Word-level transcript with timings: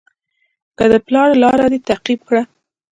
که 0.77 0.85
د 0.91 0.93
پلار 1.05 1.29
لاره 1.43 1.65
دې 1.71 1.79
تعقیب 1.87 2.19
کړه. 2.27 2.43